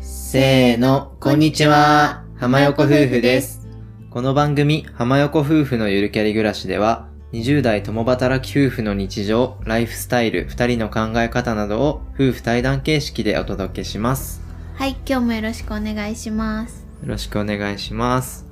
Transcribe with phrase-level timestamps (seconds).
[0.00, 2.24] せーの、こんにちは。
[2.36, 3.66] 浜横夫婦です。
[4.10, 14.42] この番組、浜横夫婦のゆるキャリ暮らしでは、20代共働き夫婦の日常、ライフスタイル、2人の考え方などを夫婦対談形式でお届けします。
[14.74, 16.86] はい、今日もよろしくお願いします。
[17.02, 18.46] よろしくお願いします。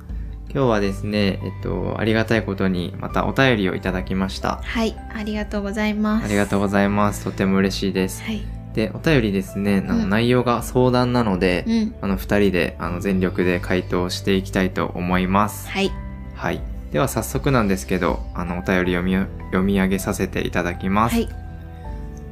[0.55, 4.61] 今日はですね、えっと、ありがたいことにまたお便りをいただきました。
[4.63, 6.25] はい、ありがとうございます。
[6.25, 7.25] ありがとうございます。
[7.25, 8.23] とても嬉しいです。
[8.23, 8.54] はい。
[8.75, 11.95] で、お便りですね、あのうん内容が相談なので、うん。
[12.01, 15.69] あの、二人で、あの、全力で回答していきたいと思います。
[15.69, 15.91] はい。
[16.35, 16.61] はい。
[16.91, 21.15] では、早速なんですけど、あの、お便り読み、読み上げさせていただきます。
[21.15, 21.29] はい。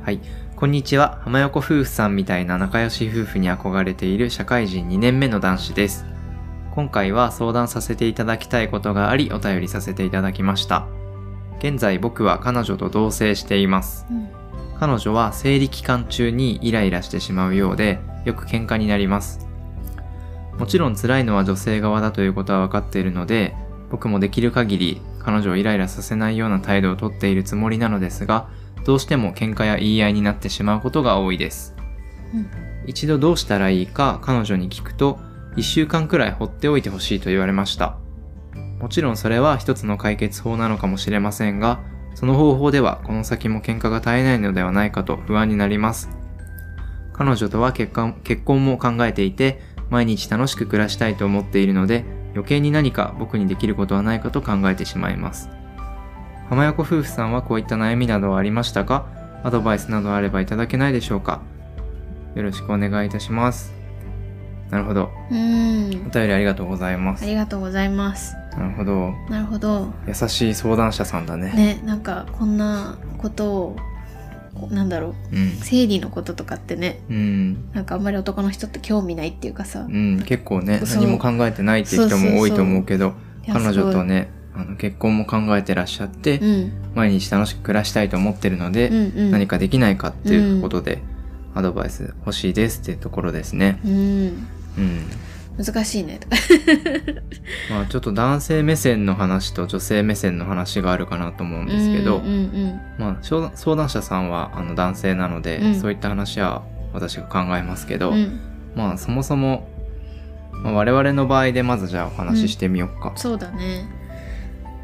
[0.03, 0.19] はい。
[0.57, 1.21] こんにちは。
[1.23, 6.05] 浜横夫婦さんみたいな仲良し夫婦に憧れている社会人2年目の男子です。
[6.71, 10.87] 今回は相談させていただきたいことがあり、お便りさせていただきました。
[11.59, 14.05] 現在僕は彼女と同棲しています。
[14.11, 14.42] うん。
[14.83, 19.47] 彼女は生理期間中にイライラしてしまうようで、よく喧嘩になります。
[20.59, 23.55] もちろん辛いのは女性側だということは分かっているので、
[23.91, 28.49] 僕もできる限り彼女をイライラさせないような態度をとっているつもりなのですが、
[28.83, 31.73] どうしても喧嘩や言い合いになってしまうことが多いです。
[32.33, 32.47] うん
[32.85, 35.17] 一度どうしたらいいか彼女に聞くと、
[35.55, 37.95] 一週間くらい放っておいてほしいと言われました。
[38.81, 41.79] もちろんそれは一つの解決法なのかもしれませんが、
[42.15, 46.09] その方法ではこの先も喧嘩が絶えないのではないかと不安になります。
[47.13, 55.49] 彼女とは結婚結婚も考えていて、毎日楽しく暮らしたいと思っているので、余計に何か僕にできることはないかと考えてしまいます。
[56.49, 59.07] 浜横夫婦さんはこういった悩みなどはありましたか？
[59.43, 61.41] アドバイスなどあればいただけないでしょうか？
[62.35, 63.73] よろしくお願いいたします。
[64.71, 65.11] なるほど。
[65.29, 66.07] うーん。
[66.07, 67.23] お便りありがとうございます。
[67.23, 68.35] ありがとうございます。
[68.57, 69.11] なるほど。
[69.29, 69.91] なるほど。
[70.07, 71.51] 優しい相談者さんだね。
[71.53, 73.77] ね、なんかこんなことを、
[74.69, 75.51] なんだろう、うん。
[75.61, 77.71] 生理のこととかってね、うん。
[77.73, 79.87] なんかあんまり男の人って興味ないっていうかさ。
[79.89, 80.23] うん。
[80.25, 83.13] 結構ね、何も考えてないっていう人も多いと思うけど、
[83.51, 86.71] 彼女とね、あの結婚も考えてらっしゃって、うん。
[86.93, 89.31] 毎日楽しく暮らしたいと思ってるので、うんうん。
[89.31, 91.01] 何かできないかっていうことで、
[91.55, 93.79] アドバイス欲しいですっていうところですね。
[93.83, 93.91] うん。
[93.91, 95.05] うん。
[95.57, 96.19] 難しいね。
[96.19, 96.35] と か
[97.69, 108.15] まあちょっと男性目線の話と女性目線の話があるかなと思うんですけど、うんうんまあ相談者さんはあの男性なので、うんそういった話は私が考えますけど、うん。
[108.15, 108.39] うん。
[108.75, 109.67] まあそもそも、
[110.51, 113.13] まあ、我々の場合でまずじゃあお話ししてみようか。
[113.15, 113.85] そうだね。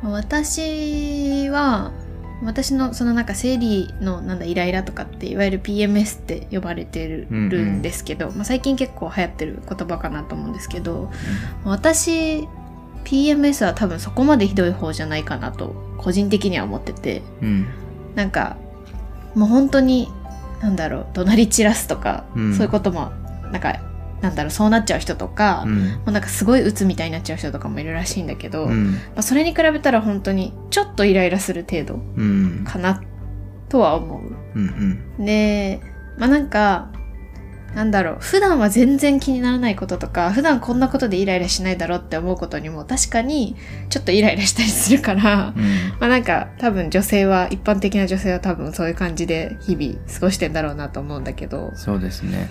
[0.03, 1.91] まあ私は、
[2.41, 7.81] 私のそのなんか生理のなんだイライラとかっていわゆる PMS って呼ばれてるうんうんん。
[7.81, 11.11] ですけど、まあ、最近結構流行ってる言葉かなと思うんですけど
[11.65, 12.47] 私
[13.03, 17.67] PMS は多分そこまでひどい方じゃないかなと個人的には思っててうん。
[18.15, 18.57] なんか
[19.35, 20.09] もう本当に
[20.61, 22.53] なんだろう怒鳴り散らすとか、うん。
[22.53, 23.11] そういうことも
[23.51, 23.79] なんか
[24.21, 25.87] なんだろうそうなっちゃう人とか、うん。
[25.89, 28.91] もうなんかすごい鬱みたいになっちゃう人とかもいるらしいんだけど、うん。
[28.91, 32.63] まあ、それに比べたら本当にちょっとイライラする程度うん。
[32.65, 33.01] かな
[33.69, 34.21] とは思
[34.55, 34.99] うん。
[35.19, 35.25] う。
[35.25, 35.79] で、
[36.17, 36.91] まあなんか、
[37.75, 43.55] なんだろう、普段は全然気にならないこととか、普段こんなことでイライラしないだろうって思うことにも確かに
[43.89, 45.63] ちょっとイライラしたりするから、うん。
[45.99, 51.71] まあなんか多分女性は、一般的な女性は多分そういう感じで日々過ごしてんだろうなと思うんだけど。
[51.75, 52.49] そうですね。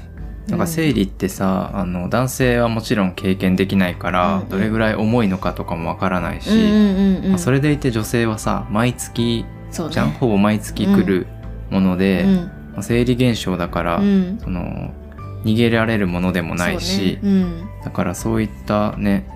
[0.48, 7.30] なんか生理ってさ、あの男性はもちろん経験できないから、うんうんどれぐらい重いのかとかもわからないし、うんうんうんうん。
[7.30, 11.26] まあそれでいて女性はさ毎月そうねじゃん、ほぼ毎月来る
[11.70, 14.38] もので、うんまあ生理現象だから、うん。
[14.40, 14.90] その
[15.44, 17.68] 逃げられるものでもないし、ねうん。
[17.84, 19.28] だからそういったね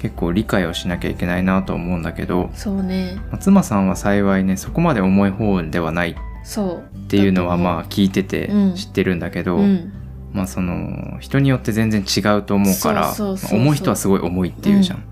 [0.00, 3.16] 結構理解をしなきゃいけないなと思うんだけど、そうね。
[3.30, 7.08] まあ妻さんは幸いねそこまで重い方ではないっそう。
[7.08, 9.92] ていうのはまあ、あ聞いててうん知ってるんだけど、うん。
[10.32, 13.14] まあその人によって全然違うと思うから
[13.50, 15.04] 重い人はすごい重いっていうじゃん。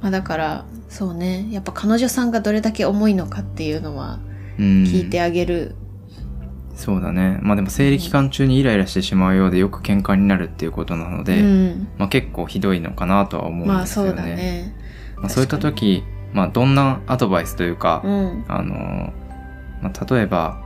[0.00, 1.46] まあだから、そうね。
[1.50, 4.20] やっぱ彼女さんがどれだけ重いのかっていうのは
[4.58, 5.74] うん聞いてあげる。
[6.74, 7.38] そうだね。
[7.42, 11.88] まあでも生理期間中にイライラしてしまうようでよく喧嘩になるっていうことなので、うん。
[11.98, 14.10] まあ結構ひどいのかなとは思うんまあですよね。
[14.10, 14.76] そうだね。
[15.16, 18.44] まあそういった時、まあどんなアドバイスというか、うん。
[18.48, 19.12] あの、
[19.82, 20.62] まあ、例えば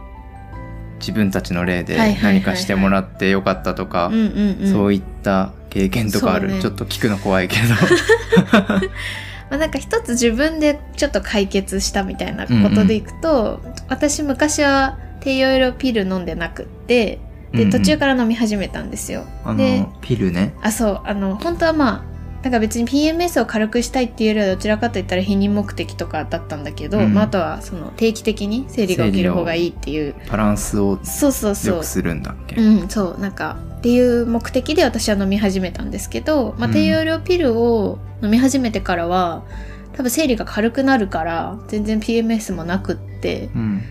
[1.03, 4.73] 自分たちの例で何かしてもらってよかったとか、うんうんうん。
[4.73, 7.63] そういった経験とかある、ねちょっと聞くの怖いけど。
[9.51, 19.27] まあなんか一つ自分でちょっと解決したみたいなことでいくと、私昔は低用量ピル飲んでなくって、うんうんで途中から飲み始めたんですよ。
[19.45, 20.55] あでの、ピルね。
[20.63, 22.12] あそうあの本当はまあ
[22.43, 27.15] だから別に PMS を軽くしたいっていうよりはどちらかといったら避妊目的とかだったんだけど、うん。
[27.15, 30.15] まあ、あとはその定期的に生理が起きる方がいいっていう。
[30.29, 31.75] バランスをそうそうそう。
[31.77, 32.57] 良くするんだっけ？
[32.57, 33.21] うん、そう。
[33.21, 39.45] なんかっていう目的で私は飲み始めたんですけど、まあ、うん低用量ピルを飲み始めてからは
[39.93, 43.83] 多分生理が軽くなるから全然 PMS もなくってうん。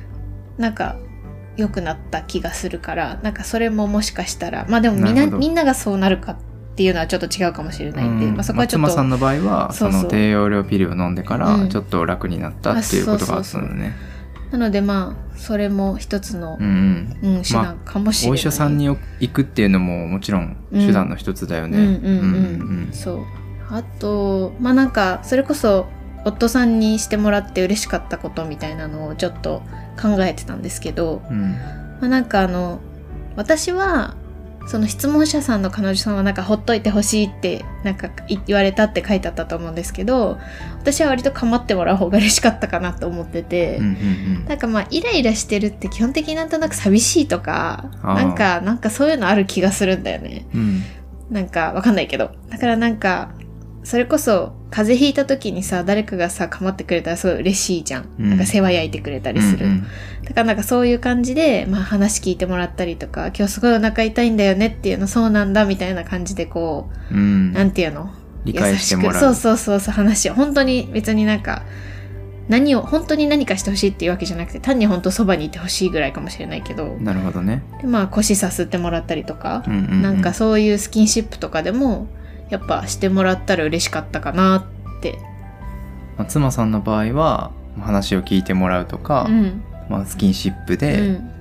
[0.57, 0.97] なんか
[1.57, 6.50] 良くなった気がするからなんかそれももしかしたらまあでもみんなみんながそうなるかって
[6.83, 8.33] いうのはちょっと違うかもしれないんで、うん。
[8.35, 11.69] まあ、そこはちょっと松間さんの場合はその低用量ピルを飲んでからうん。
[11.69, 13.95] ちょっと楽になったっていうことがあったのね
[14.51, 17.35] なのでまあそれも一つのう、んうん。
[17.37, 18.97] うん、手段かもしれない、お医者さんに行
[19.31, 21.77] くっていうのももちろん手段の一つだよね。
[21.77, 22.89] うんうんうん、うん。
[22.91, 23.25] そう。
[23.69, 25.87] あとまあなんかそれこそ
[26.25, 29.63] 夫さんにしてもらって嬉しかったことみたいなのをちょっと
[29.99, 31.51] 考えてたんですけど、うんうん。
[31.51, 32.79] まあ、なんかあの
[33.35, 34.15] 私は
[34.67, 40.37] その質問者さんの彼女さんはなんかほっといてほしいってなんかい言われたって書いてあったと思うんですけど
[40.79, 50.45] 私は割と構ってもらう方が嬉しかったかなと思ってて、うんうんなんかまあイライラしてるって基本的になんとなく寂しいとかなんかなんかそういうのある気がするんだよね。
[50.53, 50.83] うん
[51.31, 52.31] なんかわかんないけど。
[52.49, 53.31] だからなんか、
[53.83, 58.05] それこそ風邪ひいた時にさ、誰かがさ、構ってくれたらすごい嬉しいじゃん。
[58.19, 59.65] うんなんか世話焼いてくれたりする。
[59.67, 59.87] うんうん
[60.23, 68.13] だからなんかそういう感じで、まあ話聞いてもらったりとか、今日すごいお腹痛いんだよねっていうの、そうなんだみたいな感じでこう、うんなんていうの？
[68.45, 69.13] 理解してもらう。
[69.13, 70.35] 優しくそうそうそうそう話を。
[70.35, 71.63] 本当に別になんか、
[72.47, 77.63] 何を、本当に何かしてほしいっていうわけじゃなくて、単に本当そばにいてほしいぐらいかもしれないけど、なるほどね。
[77.81, 82.07] でまあ腰さすってもらったりとか、うんうんうんなんかそういうスキンシップとかでも
[82.51, 84.67] やっぱしてもらったら嬉しかったかな
[84.97, 85.17] って。
[86.17, 89.63] まあ妻さんの場合は話を聞いてもらうとか、うん。
[89.89, 91.31] まあ、スキンシップうで、ん。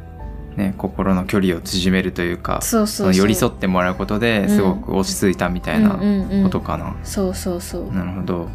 [0.56, 6.96] ね心の距離を縮めるというかそうそう寄り添ってもらうことでうんすごく落ち着いたみたいなうんうんうんことかな。
[7.04, 7.92] そうそうそう。
[7.92, 8.48] なるほど。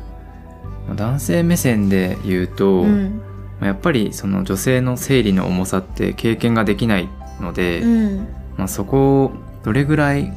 [0.88, 3.22] まあ男性目線で言うと、うん。
[3.60, 7.10] まあやっぱりその女性の生理の重さって経験ができない
[7.42, 8.28] ので、うん。
[8.58, 9.32] まあ、そこを
[9.64, 10.32] どれぐらい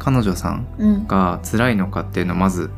[0.00, 1.06] 彼女さんうん。
[1.06, 2.70] が辛いのかっていうのをまず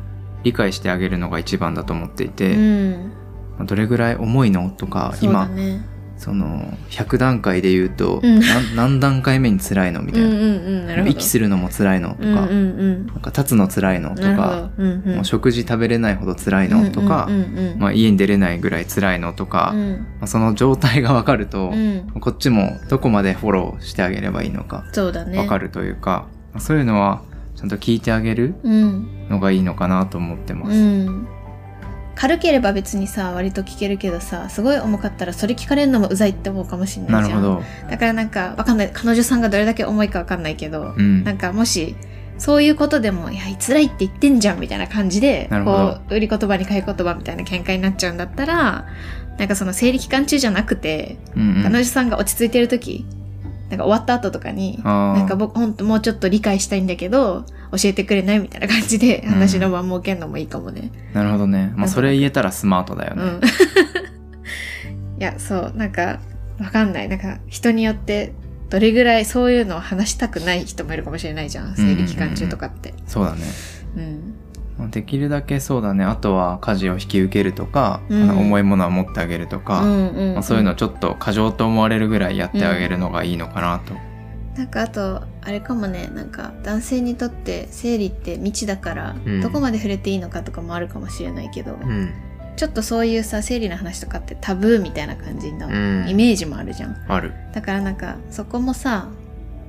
[0.43, 3.11] 理解してあげるのが一番だと思っていて、うん。
[3.57, 5.93] まあどれぐらい重いのとか今ね。
[6.23, 10.47] その100段階で言うと、うん何何段階目に辛いのみたいな、うんうんう
[10.83, 10.87] ん。
[10.87, 11.07] な。
[11.07, 13.07] 息するのも辛いのとか、うんうんうん。
[13.07, 14.83] なんか立つの辛いのとかど。
[14.83, 15.15] うんうん。
[15.15, 22.07] もう食事食べれないほど辛いのとか、うんうんうんまあ、家に出れないぐらい辛いのとか、まうんあ、その状態が分かると、うん。
[22.21, 24.85] こっちもどこまでフォローしてあげればいいのか。
[24.93, 27.21] 分かるというか、まあそういうのは
[27.55, 29.27] ちゃんと聞いてあげるうん。
[29.29, 30.77] のがいいのかなと思ってます。
[30.77, 30.79] う
[31.09, 31.27] ん。
[32.15, 37.63] 軽ければ別にさ、割と聞けるけどさ、すごい重かったらそれ聞かれるのもうざいって思うかもしれなじゃん。
[37.89, 38.91] だからなんか、わかんない。
[38.93, 41.23] 彼女さんがどれだけ重いかわかんないけど、うん。
[41.23, 41.95] なんかもし、
[42.37, 48.85] そういうことでも、いや、辛いって言ってんじゃんみたいな感じで、こう、売り言葉に買い言葉みたいな喧嘩になっちゃうんだったら、
[49.37, 53.05] なんかその生理期間中じゃなくて、うんうん彼女さんが落ち着いてる時、
[53.73, 60.91] なんか終わった後とかに、なんか僕ほんともうちょっと理解したいんだけど、教えてくれないみたいな感じで話の場設けるのもいいかもね。
[61.13, 61.73] なるほどね。
[61.75, 63.23] まあ、それ言えたらスマートだよね。
[63.23, 63.41] うん。
[65.19, 66.19] いや、そう、なんか、
[66.59, 67.09] わかんない。
[67.09, 68.33] なんか、人によって、
[68.69, 71.75] どれぐらいそういうのを話したくない人もいるかもしれないじゃん。
[71.75, 72.93] 生理期間中とかって。
[73.07, 73.41] そうだね。
[73.97, 74.33] うん。
[74.83, 76.03] まあできるだけそうだね。
[76.03, 83.95] あとは家事を引き受けるとか、うんあの重いものは持ってあげるとか、うんうんまあ、そういうのちょっと過剰と思われるぐらいやってあげるのがいいのかなと。
[84.57, 92.09] なんかあと、あれかもね、なんか男性にとって生理って未知だから、うんどこまで触れていいのかとかもあるかもしれないけど、ん。
[92.55, 96.95] ちょっとそういうさ、生理の話とかってタブーみたいな感じのうんイメージもあるじゃん。
[97.07, 97.33] ある。
[97.53, 99.07] だからなんかそこもさ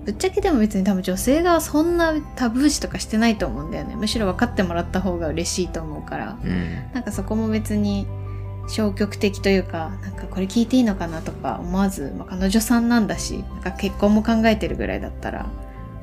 [0.05, 3.97] ぶっちゃけでも別に多分女性がそんなタブー視とかしてないと思うんだよね。
[3.97, 6.39] むしろ分かってもらった方が嬉しいと思うから。
[6.43, 6.93] うん。
[6.93, 8.07] なんかそこも別に
[8.69, 15.47] 消極的というかなんかこれ聞いていいのかなとか思わず、まあ、彼女さんなんだしなんか結婚も考えてるぐらいだったら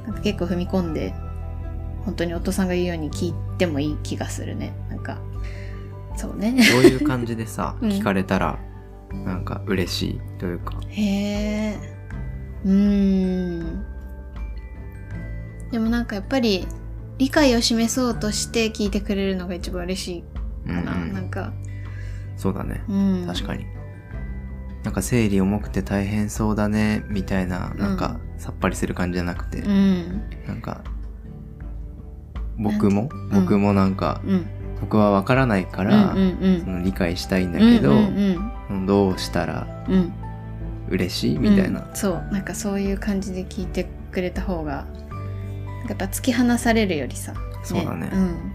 [0.06, 1.16] なんか結構踏み込んで
[2.06, 4.74] 本当に夫さんが言うように聞いてもいい気がするね。
[4.90, 5.20] なんか
[6.16, 6.52] そうね。
[6.72, 7.90] どういう感じでさ、 うん。
[7.90, 8.60] 聞かれたら、
[9.12, 10.80] なんか嬉しいというか。
[10.90, 11.78] へえ
[12.66, 13.86] うーん
[15.72, 16.68] でもなんかやっぱり
[17.18, 20.24] 理解を示そうとして聞いてくれるのが一番嬉しい
[20.68, 21.54] うんかな、うんなんか。
[22.38, 22.84] そうだね。
[22.90, 23.24] うん。
[23.28, 23.66] 確かに。
[24.84, 30.24] なんか生理重くて大変そうだね、みたいな、なんかさっぱりする感じじゃなくて、うん。
[30.48, 30.82] なんか、
[32.58, 34.46] 僕も、ん僕もなんか、うん。
[34.82, 36.62] 僕はわからないかうんら、うん。
[36.64, 38.86] その理解したいんだうんけど、うん。
[38.88, 40.14] どうしたらうんうん。
[40.90, 41.38] 嬉しい？
[41.40, 41.82] みたいな。
[41.82, 41.96] うん。
[41.96, 42.28] そう。
[42.32, 44.86] なんかそういう感じで聞いてくれた方が
[45.88, 47.34] やっぱ突き放されるよりさ、
[47.64, 48.10] そうだね。
[48.14, 48.54] うん、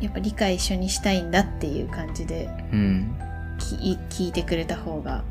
[0.00, 3.16] やっぱ理解一緒にしたいんだっていう感じでうん。
[3.58, 5.22] き聞いてくれた方が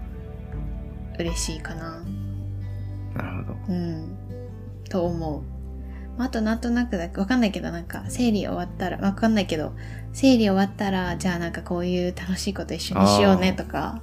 [1.19, 2.03] 嬉しいかな。
[3.15, 3.57] なるほど。
[3.69, 4.17] うん。
[4.89, 5.41] と思う。
[6.17, 9.73] まああとなんとなくだわかんないけどなんか生理終わったらわかんないけど
[10.13, 13.99] 生理終わったらじゃあなんかこういう楽しいこと一緒にしようねとか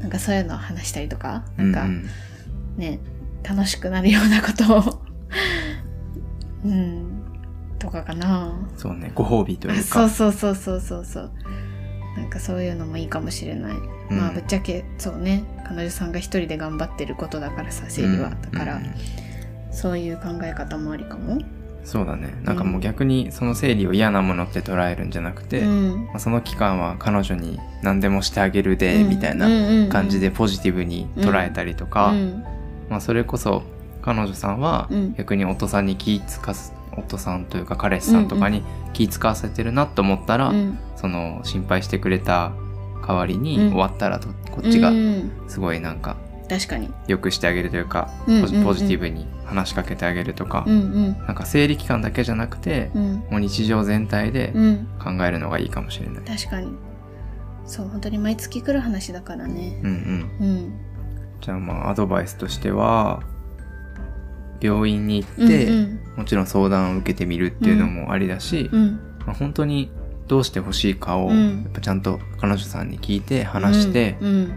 [0.00, 2.06] なんかそういうのを話したりとかなんかうん。
[2.76, 3.00] ね、
[3.42, 5.05] 楽しくなるようなことを
[6.66, 7.22] うん。
[7.78, 8.48] とかかな。
[8.48, 9.12] うんそうね。
[9.14, 11.32] ご褒美というそかうそうそうそうそうそう。
[12.16, 13.76] なんかそういうのもいいかもしれない、
[14.10, 14.18] うん。
[14.18, 15.44] まあぶっちゃけそうね。
[15.66, 18.80] 彼女さんが一人で頑張ってることだからさ生理は、だから、
[19.70, 21.38] そういう考え方もありかも。
[21.84, 22.34] そうだね。
[22.42, 26.04] なんかもう逆にその生理を嫌なものって捉えるんじゃなくて、うん。
[26.06, 29.46] まあ、その期間は彼女に何でもしてあげるで、みたいな
[29.88, 32.44] 感じでポジティブに捉えたりとか、うん。
[32.88, 33.62] まあ、それこそ
[34.06, 35.14] 彼女さんはうん。
[35.14, 38.62] 逆に夫さんに気つかす夫さんというか彼氏さんとかに
[38.94, 40.78] 気使わせてるなと思ったら、うん。
[40.94, 42.52] その心配してくれた
[43.06, 43.70] 代わりにうん。
[43.72, 46.16] 終わったらとこっちがうんすごいなんか
[46.48, 46.88] 確かに。
[47.08, 48.64] 良くしてあげるというか、うんうんうん。
[48.64, 51.18] ポジティブに話しかけてあげるとか、うんうん。
[51.26, 53.14] なんか生理期間だけじゃなくて、うん。
[53.30, 54.88] もう日常全体でうん。
[55.02, 56.24] 考えるのがいいかもしれない。
[56.24, 56.68] 確かに。
[57.66, 59.80] そう本当に毎月来る話だからね。
[59.82, 60.72] うんうん、うん。
[61.40, 63.24] じゃあまあアドバイスとしては
[64.60, 69.90] 病院に行って、うんもちろん相談を受けてみるっていうのもありだし、うんまあ、本当に
[70.28, 71.62] どうしてほしいかを、うん。
[71.64, 74.52] やっぱちゃんと彼女さんに聞いて話して、うん。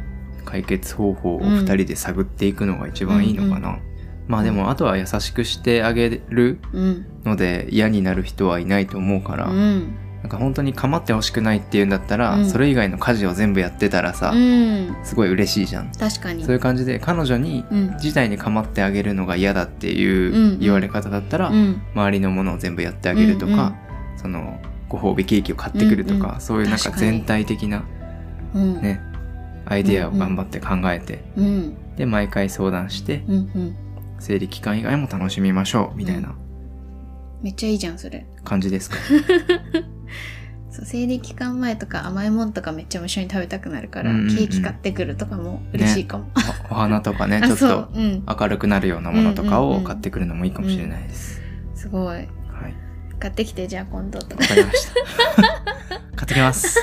[0.45, 3.79] 解決方法を2人で探っていくのが一番いいのかな。
[4.27, 7.05] まあでもあとは優しくしてあげるうん。
[7.25, 12.49] ので嫌になる人はいないと思うから、うんなんか本当に構ってほしくないっていうんだったら、うん。
[12.49, 14.95] それ以外の家事を全部やってたらさ、うん。
[15.03, 15.91] すごい嬉しいじゃん。
[15.91, 16.43] 確かに。
[16.43, 17.93] そういう感じで彼女にうん。
[17.95, 21.81] 自体に構ってあげるのが嫌だっていう言われ方だったら、うん。
[21.95, 23.75] 周りのものを全部やってあげるとか、うんうん。
[24.17, 24.59] その
[24.89, 26.41] ご褒美ケーキを買ってくるとか、うんうん。
[26.41, 27.85] そういうなんか全体的な
[28.53, 28.81] うん。
[28.81, 29.01] ね
[29.65, 31.95] アイデアを頑張って考えて、うん。
[31.95, 33.75] で毎回相談してうんうん。
[34.19, 36.35] 生理期間以外も楽しみましょうみたいな
[37.41, 38.25] めっちゃいいじゃんそれ。
[38.43, 38.97] 感じですか、
[40.71, 44.35] そう生理期間前とか甘いもんとかめっちゃ一緒に食べたくなるから、うんうんうん。
[44.35, 46.29] ケーキ買ってくるとかも嬉しいかも、
[46.69, 47.89] おお花とかねあ ちょっとそう。
[47.95, 48.23] うん。
[48.27, 51.41] 明るくなるようなものとかをうんうんうん買ってくるのもいいかもしれないです、
[51.75, 52.27] すごいはい。
[53.19, 54.43] 買ってきてじゃあ今度とか。
[54.43, 54.93] わかりました。
[56.15, 56.77] 買ってきます。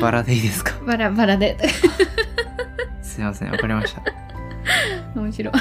[0.00, 0.72] バラでいいですか？
[0.86, 1.56] バラバラで。
[3.02, 4.02] すいませんわかりました
[5.14, 5.54] 面白い、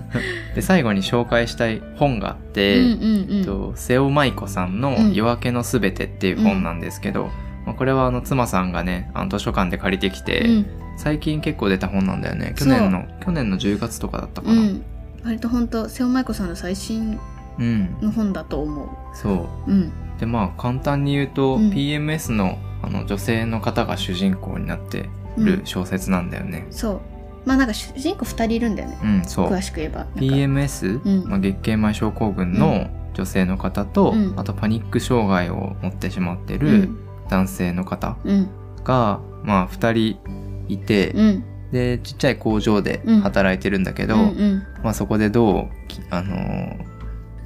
[0.54, 3.38] で最後に紹介したい本があって、うんうんうん。
[3.38, 7.30] えっと瀬尾舞子さんのうん「夜明けのすべて」っていう本なんですけど、
[7.64, 10.66] まあ、これはあの妻さんがねあの図書館で借りてきて、うん。
[10.96, 12.54] 最近結構出た本なんだよね。
[12.56, 14.54] 去年の去年の10月とかだったかな。
[14.54, 14.82] うん。
[15.24, 17.18] 割と本当瀬尾舞子さんの最新
[17.58, 19.70] うん、の本だと思そう。
[19.70, 19.92] うん。
[20.18, 21.70] でまあ簡単に言うと、うん。
[21.70, 25.08] PMS のあの女性の方が主人公になって
[25.38, 26.66] る小説なんだよね。
[26.70, 27.00] そう
[27.46, 28.98] まあなんか主人公2人いるんだよね。
[29.02, 29.48] うん、そう。
[29.48, 30.06] 詳しく言えば。
[30.16, 34.34] PMS、うんまあ、月経前症候群の女性の方と、うん。
[34.36, 36.98] あとパニック障害を持ってしまってうるん。
[37.30, 38.48] 男性の方うん。
[38.84, 40.18] が、まあ2人
[40.68, 41.44] いて、うん。
[41.72, 44.16] でちっちゃい工場で働いてるんだけど、
[44.84, 46.76] まあ、そこでどうきあのー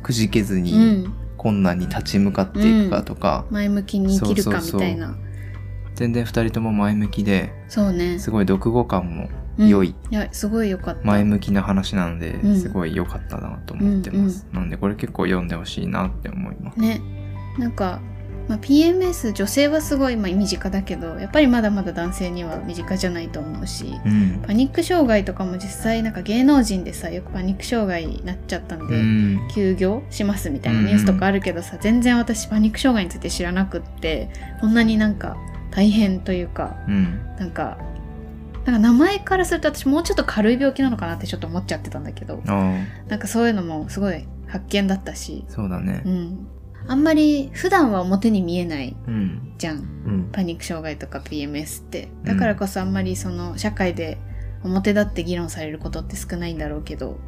[0.02, 0.72] くじけずうに
[1.04, 1.14] ん。
[1.38, 4.80] 困難に立ち向かっていくかとか、前向きに生きるかみそうそうそう。
[4.80, 5.14] たいな
[5.94, 8.18] 全然2人とも前向きでそうね。
[8.18, 9.28] すごい読後感も
[9.68, 11.06] 良い、いやすごいよかった。
[11.06, 12.60] 前向きな話なので、うん。
[12.60, 17.00] すごい良かったなと思ってます、なんでこれ結構読んでほしいなって思います、ね。
[17.58, 18.00] なんか、
[18.48, 24.42] まあ、PMS 女性はすごいまあ身近だけどやっぱりまだまだ男性には身近じゃないと思うしうん。
[24.44, 29.48] パニック障害とかも実際なんか芸能人でさよくパニック障害になっちゃったんで、うん。
[29.54, 35.36] 休業しますみたいなニュースとかあるけどさ、全然私パニック障害について知らなくってこんなになんか
[35.70, 37.20] 大変というかうん。
[37.38, 37.78] なんか
[38.70, 46.02] なんか名前からすると私もうちょっと軽い病気なのかなってちょっと思っちゃってたんだけどなんかそういうのもすごい発見だったし、そうだね。
[46.04, 46.48] うん、
[46.88, 49.54] あんまり普段は表に見えないうん。
[49.58, 49.76] じゃん。
[49.76, 50.28] うん。
[50.32, 52.08] パニック障害とか PMS って。
[52.24, 54.18] だからこそあんまりその社会で
[54.64, 57.18] 表立って議論されることって少ないんだろうけど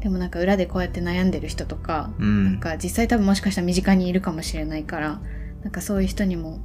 [0.00, 2.44] でもなんか裏でこうやって悩んでる人とかうん。
[2.44, 5.20] なんか実際多分もしかしたら身近にいるかもしれないから
[5.62, 6.58] なんかそういう人にも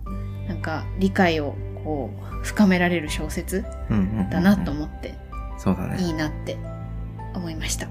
[0.48, 1.56] なんか理解を
[1.88, 3.64] こう深められる小説
[4.30, 5.16] だなと思って
[5.58, 6.58] そうだねいいなって
[7.34, 7.88] 思いました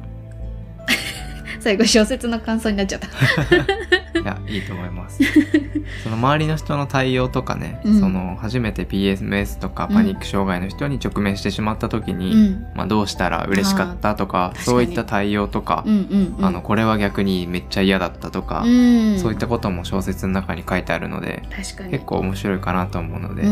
[1.67, 3.09] 最後小説の感想になっちゃった。
[4.21, 5.21] いやいいと思います。
[6.05, 7.99] その周りの人の対応とかね、うん。
[7.99, 9.97] その初めて PMS とかうん。
[9.97, 12.67] パニック障害の人に直面してしまった時に、うん。
[12.77, 16.35] まあ、どうしたら嬉しかったとかーそういった対応とか、うんうん。
[16.39, 19.19] うんあのこれは逆にめっちゃ嫌だったとか、うん。
[19.19, 21.43] そういったことも小説の中に書いてあるので
[21.91, 23.51] 結構面白いかなと思うので、うん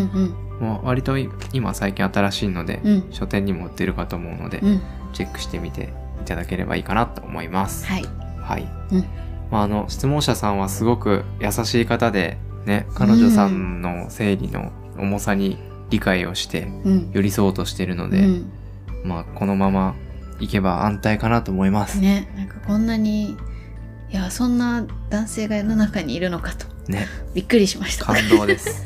[0.61, 0.67] うん。
[0.69, 1.19] もう割と
[1.53, 3.05] 今最近新しいので、うん。
[3.11, 4.81] 書店にも売ってるかと思うので、うん。
[5.13, 5.89] チェックしてみて
[6.25, 7.87] いただければいいかなと思います。
[7.87, 8.05] はい
[8.41, 8.69] はい。
[8.93, 9.05] うん
[9.51, 15.59] まあ、あの、質問者さんはすごく優しい方で、ね、彼女さんの生理の重さに
[15.91, 18.53] 理解をしてうん寄り添おうとしているので、うん
[19.05, 19.95] まあ、このまま
[20.41, 22.01] いけば安泰かなと思います。
[22.01, 23.37] ねなんかこんなに
[24.11, 28.85] いやそんな男性が世の中にいるのかとね、びっくりしました感動です。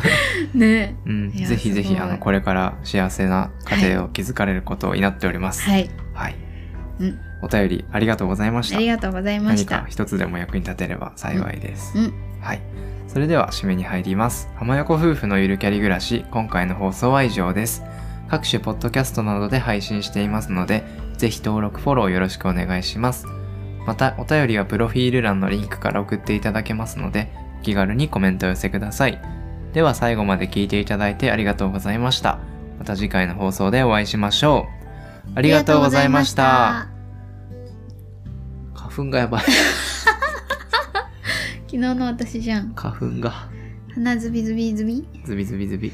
[0.54, 5.62] ねうん、ぜひぜひ、あの、これから幸せな家庭を築かれることを祈っております。
[5.62, 6.36] はい、はい。
[7.00, 8.86] うん、お便りありがとうございましたあり。
[8.86, 11.98] がとうございま何したか一つでも役に立てれば幸いです。
[11.98, 12.60] うんはい。
[13.08, 14.48] それでは締めに入ります。
[14.56, 17.82] 浜横夫婦のゆるキャリ暮らし、今回の放送は以上です。
[18.28, 20.84] 各種ポッドキャストなどで配信していますので、
[21.16, 23.26] ぜひ登録フォローよろしくお願いします。
[23.86, 29.20] また、お便りはプロフィール欄のリンクから送っていただけますので、お気軽にコメントを寄せください。
[29.72, 32.38] では最後まで聞いていただいてありがとうございました。
[32.78, 34.73] また次回の放送でお会いしましょう。
[35.34, 36.88] ありがとうございました。
[38.74, 39.42] 花粉がやばい。
[41.66, 43.48] 昨日の私じゃん花粉が
[43.94, 45.08] 鼻ズビズビズビ？
[45.24, 45.92] ズビズビズビ。